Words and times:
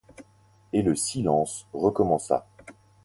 Et 0.73 0.81
le 0.81 0.95
silence 0.95 1.67
recommença. 1.73 2.47